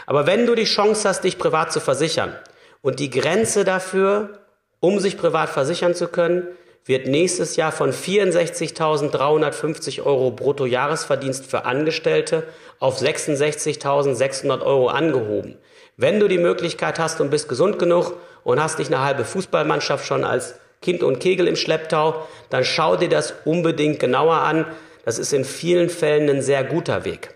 Aber 0.06 0.26
wenn 0.26 0.44
du 0.44 0.56
die 0.56 0.64
Chance 0.64 1.08
hast, 1.08 1.22
dich 1.22 1.38
privat 1.38 1.72
zu 1.72 1.78
versichern 1.78 2.34
und 2.82 2.98
die 2.98 3.10
Grenze 3.10 3.64
dafür, 3.64 4.40
um 4.80 5.00
sich 5.00 5.16
privat 5.16 5.48
versichern 5.48 5.94
zu 5.94 6.08
können, 6.08 6.46
wird 6.84 7.06
nächstes 7.06 7.56
Jahr 7.56 7.72
von 7.72 7.92
64.350 7.92 10.04
Euro 10.04 10.30
Bruttojahresverdienst 10.30 11.44
für 11.44 11.64
Angestellte 11.66 12.44
auf 12.78 13.00
66.600 13.00 14.62
Euro 14.62 14.88
angehoben. 14.88 15.58
Wenn 15.96 16.20
du 16.20 16.28
die 16.28 16.38
Möglichkeit 16.38 16.98
hast 16.98 17.20
und 17.20 17.30
bist 17.30 17.48
gesund 17.48 17.78
genug 17.78 18.14
und 18.44 18.62
hast 18.62 18.78
nicht 18.78 18.92
eine 18.92 19.04
halbe 19.04 19.24
Fußballmannschaft 19.24 20.06
schon 20.06 20.24
als 20.24 20.54
Kind 20.80 21.02
und 21.02 21.18
Kegel 21.18 21.48
im 21.48 21.56
Schlepptau, 21.56 22.26
dann 22.50 22.64
schau 22.64 22.96
dir 22.96 23.08
das 23.08 23.34
unbedingt 23.44 23.98
genauer 23.98 24.36
an. 24.36 24.64
Das 25.04 25.18
ist 25.18 25.32
in 25.32 25.44
vielen 25.44 25.90
Fällen 25.90 26.30
ein 26.30 26.40
sehr 26.40 26.62
guter 26.64 27.04
Weg. 27.04 27.34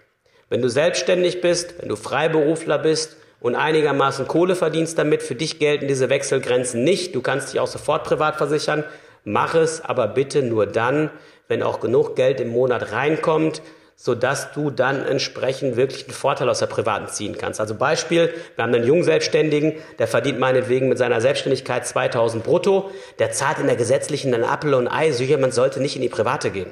Wenn 0.48 0.62
du 0.62 0.68
selbstständig 0.68 1.40
bist, 1.40 1.74
wenn 1.80 1.88
du 1.88 1.96
Freiberufler 1.96 2.78
bist 2.78 3.16
und 3.42 3.56
einigermaßen 3.56 4.28
Kohle 4.28 4.54
verdienst 4.54 4.96
damit, 4.98 5.22
für 5.22 5.34
dich 5.34 5.58
gelten 5.58 5.88
diese 5.88 6.08
Wechselgrenzen 6.08 6.84
nicht. 6.84 7.14
Du 7.14 7.20
kannst 7.20 7.52
dich 7.52 7.60
auch 7.60 7.66
sofort 7.66 8.04
privat 8.04 8.36
versichern. 8.36 8.84
Mach 9.24 9.54
es 9.54 9.84
aber 9.84 10.06
bitte 10.06 10.42
nur 10.42 10.66
dann, 10.66 11.10
wenn 11.48 11.62
auch 11.62 11.80
genug 11.80 12.14
Geld 12.14 12.40
im 12.40 12.50
Monat 12.50 12.92
reinkommt, 12.92 13.60
sodass 13.96 14.52
du 14.52 14.70
dann 14.70 15.04
entsprechend 15.04 15.76
wirklich 15.76 16.04
einen 16.04 16.14
Vorteil 16.14 16.48
aus 16.48 16.60
der 16.60 16.66
privaten 16.66 17.08
ziehen 17.08 17.36
kannst. 17.36 17.60
Also 17.60 17.74
Beispiel, 17.74 18.32
wir 18.54 18.64
haben 18.64 18.74
einen 18.74 18.86
jungen 18.86 19.02
Selbstständigen, 19.02 19.74
der 19.98 20.06
verdient 20.06 20.38
meinetwegen 20.38 20.88
mit 20.88 20.98
seiner 20.98 21.20
Selbstständigkeit 21.20 21.84
2000 21.84 22.44
brutto, 22.44 22.90
der 23.18 23.32
zahlt 23.32 23.58
in 23.58 23.66
der 23.66 23.76
gesetzlichen 23.76 24.30
dann 24.30 24.44
Apfel 24.44 24.74
und 24.74 24.86
Ei, 24.86 25.10
so 25.10 25.24
jemand 25.24 25.52
sollte 25.52 25.80
nicht 25.80 25.96
in 25.96 26.02
die 26.02 26.08
private 26.08 26.50
gehen. 26.50 26.70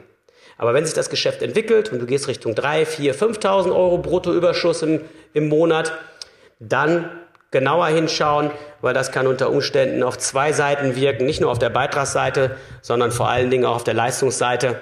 Aber 0.56 0.72
wenn 0.72 0.84
sich 0.84 0.94
das 0.94 1.10
Geschäft 1.10 1.42
entwickelt 1.42 1.90
und 1.90 2.00
du 2.00 2.06
gehst 2.06 2.28
Richtung 2.28 2.54
3, 2.54 2.86
4, 2.86 3.14
5.000 3.14 3.74
Euro 3.74 3.98
Bruttoüberschuss 3.98 4.82
im, 4.82 5.00
im 5.32 5.48
Monat, 5.48 5.92
dann 6.60 7.10
genauer 7.50 7.88
hinschauen, 7.88 8.50
weil 8.80 8.94
das 8.94 9.10
kann 9.10 9.26
unter 9.26 9.50
Umständen 9.50 10.02
auf 10.02 10.18
zwei 10.18 10.52
Seiten 10.52 10.94
wirken, 10.94 11.26
nicht 11.26 11.40
nur 11.40 11.50
auf 11.50 11.58
der 11.58 11.70
Beitragsseite, 11.70 12.56
sondern 12.80 13.10
vor 13.10 13.28
allen 13.28 13.50
Dingen 13.50 13.64
auch 13.64 13.76
auf 13.76 13.84
der 13.84 13.94
Leistungsseite. 13.94 14.78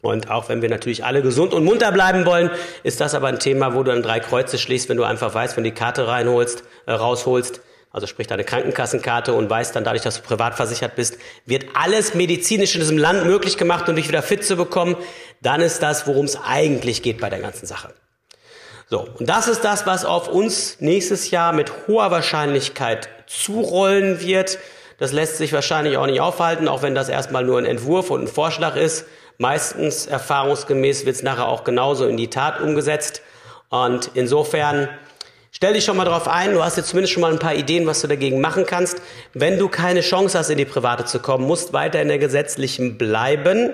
Und 0.00 0.30
auch 0.30 0.48
wenn 0.48 0.62
wir 0.62 0.68
natürlich 0.68 1.04
alle 1.04 1.22
gesund 1.22 1.52
und 1.54 1.64
munter 1.64 1.90
bleiben 1.92 2.26
wollen, 2.26 2.50
ist 2.82 3.00
das 3.00 3.14
aber 3.14 3.28
ein 3.28 3.38
Thema, 3.38 3.74
wo 3.74 3.82
du 3.82 3.90
dann 3.90 4.02
drei 4.02 4.20
Kreuze 4.20 4.58
schließt, 4.58 4.88
wenn 4.88 4.96
du 4.96 5.04
einfach 5.04 5.34
weißt, 5.34 5.56
wenn 5.56 5.64
du 5.64 5.70
die 5.70 5.76
Karte 5.76 6.06
reinholst, 6.06 6.62
äh, 6.86 6.92
rausholst, 6.92 7.60
also 7.90 8.06
sprich 8.06 8.26
deine 8.26 8.44
Krankenkassenkarte 8.44 9.32
und 9.32 9.48
weißt 9.48 9.74
dann 9.76 9.84
dadurch, 9.84 10.02
dass 10.02 10.16
du 10.16 10.22
privat 10.22 10.56
versichert 10.56 10.96
bist, 10.96 11.16
wird 11.46 11.66
alles 11.74 12.14
medizinisch 12.14 12.74
in 12.74 12.80
diesem 12.80 12.98
Land 12.98 13.24
möglich 13.24 13.56
gemacht, 13.56 13.88
um 13.88 13.96
dich 13.96 14.08
wieder 14.08 14.22
fit 14.22 14.44
zu 14.44 14.56
bekommen, 14.56 14.96
dann 15.40 15.60
ist 15.60 15.82
das, 15.82 16.06
worum 16.06 16.26
es 16.26 16.36
eigentlich 16.36 17.02
geht 17.02 17.20
bei 17.20 17.30
der 17.30 17.38
ganzen 17.38 17.66
Sache. 17.66 17.94
So, 18.94 19.08
und 19.18 19.28
das 19.28 19.48
ist 19.48 19.64
das, 19.64 19.86
was 19.86 20.04
auf 20.04 20.28
uns 20.28 20.76
nächstes 20.78 21.32
Jahr 21.32 21.52
mit 21.52 21.88
hoher 21.88 22.12
Wahrscheinlichkeit 22.12 23.08
zurollen 23.26 24.20
wird. 24.20 24.60
Das 25.00 25.10
lässt 25.10 25.36
sich 25.36 25.52
wahrscheinlich 25.52 25.96
auch 25.96 26.06
nicht 26.06 26.20
aufhalten, 26.20 26.68
auch 26.68 26.82
wenn 26.82 26.94
das 26.94 27.08
erstmal 27.08 27.42
nur 27.42 27.58
ein 27.58 27.66
Entwurf 27.66 28.12
und 28.12 28.20
ein 28.22 28.28
Vorschlag 28.28 28.76
ist. 28.76 29.06
Meistens 29.36 30.06
erfahrungsgemäß 30.06 31.06
wird 31.06 31.16
es 31.16 31.24
nachher 31.24 31.48
auch 31.48 31.64
genauso 31.64 32.06
in 32.06 32.16
die 32.16 32.30
Tat 32.30 32.60
umgesetzt. 32.60 33.20
Und 33.68 34.12
insofern 34.14 34.88
stell 35.50 35.72
dich 35.72 35.84
schon 35.84 35.96
mal 35.96 36.04
drauf 36.04 36.28
ein, 36.28 36.52
du 36.52 36.62
hast 36.62 36.76
jetzt 36.76 36.90
zumindest 36.90 37.14
schon 37.14 37.22
mal 37.22 37.32
ein 37.32 37.40
paar 37.40 37.56
Ideen, 37.56 37.88
was 37.88 38.00
du 38.00 38.06
dagegen 38.06 38.40
machen 38.40 38.64
kannst. 38.64 39.02
Wenn 39.32 39.58
du 39.58 39.68
keine 39.68 40.02
Chance 40.02 40.38
hast, 40.38 40.50
in 40.50 40.58
die 40.58 40.66
Private 40.66 41.04
zu 41.04 41.18
kommen, 41.18 41.48
musst 41.48 41.72
weiter 41.72 42.00
in 42.00 42.06
der 42.06 42.18
gesetzlichen 42.20 42.96
bleiben, 42.96 43.72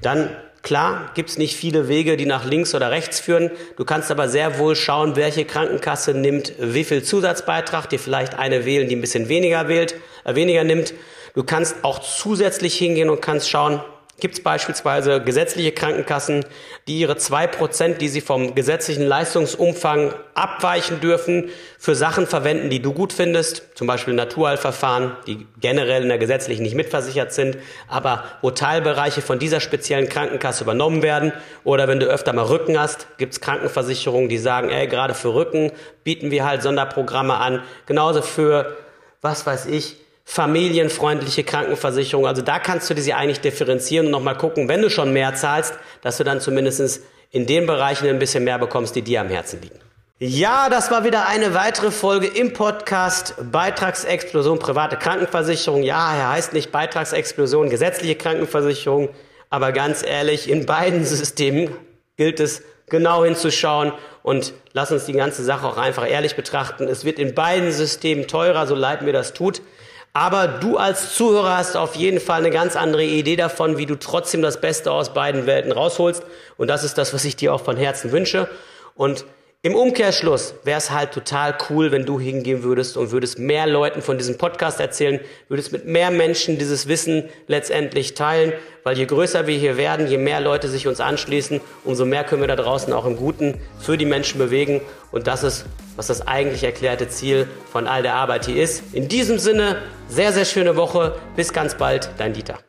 dann 0.00 0.30
Klar, 0.62 1.10
gibt 1.14 1.30
es 1.30 1.38
nicht 1.38 1.56
viele 1.56 1.88
Wege, 1.88 2.16
die 2.16 2.26
nach 2.26 2.44
links 2.44 2.74
oder 2.74 2.90
rechts 2.90 3.20
führen. 3.20 3.50
Du 3.76 3.84
kannst 3.84 4.10
aber 4.10 4.28
sehr 4.28 4.58
wohl 4.58 4.76
schauen, 4.76 5.16
welche 5.16 5.44
Krankenkasse 5.44 6.14
nimmt 6.14 6.52
wie 6.58 6.84
viel 6.84 7.02
Zusatzbeitrag, 7.02 7.88
dir 7.88 7.98
vielleicht 7.98 8.38
eine 8.38 8.64
wählen, 8.64 8.88
die 8.88 8.96
ein 8.96 9.00
bisschen 9.00 9.28
weniger 9.28 9.68
wählt, 9.68 9.94
äh, 10.24 10.34
weniger 10.34 10.64
nimmt. 10.64 10.94
Du 11.34 11.44
kannst 11.44 11.76
auch 11.84 12.00
zusätzlich 12.00 12.76
hingehen 12.76 13.10
und 13.10 13.22
kannst 13.22 13.48
schauen, 13.48 13.80
gibt 14.20 14.34
es 14.34 14.42
beispielsweise 14.42 15.22
gesetzliche 15.22 15.72
Krankenkassen, 15.72 16.44
die 16.86 17.00
ihre 17.00 17.16
zwei 17.16 17.46
Prozent, 17.46 18.00
die 18.00 18.08
sie 18.08 18.20
vom 18.20 18.54
gesetzlichen 18.54 19.06
Leistungsumfang 19.06 20.12
abweichen 20.34 21.00
dürfen, 21.00 21.50
für 21.78 21.94
Sachen 21.94 22.26
verwenden, 22.26 22.70
die 22.70 22.82
du 22.82 22.92
gut 22.92 23.12
findest, 23.12 23.62
zum 23.76 23.86
Beispiel 23.86 24.14
Naturheilverfahren, 24.14 25.12
die 25.26 25.46
generell 25.60 26.02
in 26.02 26.08
der 26.08 26.18
gesetzlichen 26.18 26.62
nicht 26.62 26.74
mitversichert 26.74 27.32
sind, 27.32 27.58
aber 27.86 28.24
wo 28.42 28.50
Teilbereiche 28.50 29.22
von 29.22 29.38
dieser 29.38 29.60
speziellen 29.60 30.08
Krankenkasse 30.08 30.64
übernommen 30.64 31.02
werden. 31.02 31.32
Oder 31.62 31.86
wenn 31.86 32.00
du 32.00 32.06
öfter 32.06 32.32
mal 32.32 32.46
Rücken 32.46 32.78
hast, 32.78 33.06
gibt 33.18 33.34
es 33.34 33.40
Krankenversicherungen, 33.40 34.28
die 34.28 34.38
sagen, 34.38 34.70
ey, 34.70 34.88
gerade 34.88 35.14
für 35.14 35.34
Rücken 35.34 35.70
bieten 36.02 36.30
wir 36.30 36.44
halt 36.44 36.62
Sonderprogramme 36.62 37.34
an. 37.34 37.62
Genauso 37.86 38.22
für, 38.22 38.76
was 39.20 39.46
weiß 39.46 39.66
ich, 39.66 39.96
familienfreundliche 40.30 41.42
Krankenversicherung. 41.42 42.26
Also 42.26 42.42
da 42.42 42.58
kannst 42.58 42.90
du 42.90 43.00
sie 43.00 43.14
eigentlich 43.14 43.40
differenzieren 43.40 44.06
und 44.06 44.12
nochmal 44.12 44.36
gucken, 44.36 44.68
wenn 44.68 44.82
du 44.82 44.90
schon 44.90 45.14
mehr 45.14 45.34
zahlst, 45.34 45.72
dass 46.02 46.18
du 46.18 46.24
dann 46.24 46.38
zumindest 46.42 47.00
in 47.30 47.46
den 47.46 47.66
Bereichen 47.66 48.06
ein 48.06 48.18
bisschen 48.18 48.44
mehr 48.44 48.58
bekommst, 48.58 48.94
die 48.94 49.00
dir 49.00 49.22
am 49.22 49.30
Herzen 49.30 49.62
liegen. 49.62 49.80
Ja, 50.18 50.68
das 50.68 50.90
war 50.90 51.04
wieder 51.04 51.26
eine 51.28 51.54
weitere 51.54 51.90
Folge 51.90 52.26
im 52.26 52.52
Podcast 52.52 53.36
Beitragsexplosion 53.50 54.58
private 54.58 54.98
Krankenversicherung. 54.98 55.82
Ja, 55.82 56.14
er 56.14 56.28
heißt 56.32 56.52
nicht 56.52 56.70
Beitragsexplosion 56.72 57.70
gesetzliche 57.70 58.14
Krankenversicherung, 58.14 59.08
aber 59.48 59.72
ganz 59.72 60.04
ehrlich, 60.04 60.50
in 60.50 60.66
beiden 60.66 61.06
Systemen 61.06 61.74
gilt 62.18 62.38
es 62.38 62.62
genau 62.90 63.24
hinzuschauen 63.24 63.92
und 64.22 64.52
lass 64.74 64.92
uns 64.92 65.06
die 65.06 65.14
ganze 65.14 65.42
Sache 65.42 65.66
auch 65.66 65.78
einfach 65.78 66.06
ehrlich 66.06 66.36
betrachten. 66.36 66.86
Es 66.86 67.06
wird 67.06 67.18
in 67.18 67.34
beiden 67.34 67.72
Systemen 67.72 68.28
teurer, 68.28 68.66
so 68.66 68.74
leid 68.74 69.00
mir 69.00 69.14
das 69.14 69.32
tut. 69.32 69.62
Aber 70.12 70.48
du 70.48 70.76
als 70.76 71.14
Zuhörer 71.14 71.56
hast 71.56 71.76
auf 71.76 71.94
jeden 71.94 72.20
Fall 72.20 72.40
eine 72.40 72.50
ganz 72.50 72.76
andere 72.76 73.04
Idee 73.04 73.36
davon, 73.36 73.78
wie 73.78 73.86
du 73.86 73.94
trotzdem 73.94 74.42
das 74.42 74.60
Beste 74.60 74.90
aus 74.90 75.14
beiden 75.14 75.46
Welten 75.46 75.70
rausholst. 75.70 76.22
Und 76.56 76.68
das 76.68 76.82
ist 76.84 76.98
das, 76.98 77.14
was 77.14 77.24
ich 77.24 77.36
dir 77.36 77.54
auch 77.54 77.62
von 77.62 77.76
Herzen 77.76 78.10
wünsche. 78.10 78.48
Und 78.94 79.24
im 79.62 79.74
Umkehrschluss 79.74 80.54
wäre 80.62 80.78
es 80.78 80.92
halt 80.92 81.10
total 81.10 81.58
cool, 81.68 81.90
wenn 81.90 82.06
du 82.06 82.20
hingehen 82.20 82.62
würdest 82.62 82.96
und 82.96 83.10
würdest 83.10 83.40
mehr 83.40 83.66
Leuten 83.66 84.02
von 84.02 84.16
diesem 84.16 84.38
Podcast 84.38 84.78
erzählen, 84.78 85.18
würdest 85.48 85.72
mit 85.72 85.84
mehr 85.84 86.12
Menschen 86.12 86.58
dieses 86.58 86.86
Wissen 86.86 87.28
letztendlich 87.48 88.14
teilen, 88.14 88.52
weil 88.84 88.96
je 88.96 89.06
größer 89.06 89.48
wir 89.48 89.58
hier 89.58 89.76
werden, 89.76 90.06
je 90.06 90.16
mehr 90.16 90.40
Leute 90.40 90.68
sich 90.68 90.86
uns 90.86 91.00
anschließen, 91.00 91.60
umso 91.84 92.04
mehr 92.04 92.22
können 92.22 92.40
wir 92.40 92.46
da 92.46 92.54
draußen 92.54 92.92
auch 92.92 93.04
im 93.04 93.16
Guten 93.16 93.60
für 93.80 93.98
die 93.98 94.06
Menschen 94.06 94.38
bewegen 94.38 94.80
und 95.10 95.26
das 95.26 95.42
ist, 95.42 95.66
was 95.96 96.06
das 96.06 96.24
eigentlich 96.28 96.62
erklärte 96.62 97.08
Ziel 97.08 97.48
von 97.72 97.88
all 97.88 98.02
der 98.02 98.14
Arbeit 98.14 98.46
hier 98.46 98.62
ist. 98.62 98.94
In 98.94 99.08
diesem 99.08 99.40
Sinne, 99.40 99.82
sehr, 100.08 100.32
sehr 100.32 100.44
schöne 100.44 100.76
Woche, 100.76 101.16
bis 101.34 101.52
ganz 101.52 101.74
bald, 101.74 102.10
dein 102.16 102.32
Dieter. 102.32 102.60